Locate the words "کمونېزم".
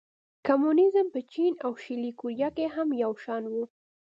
0.47-1.07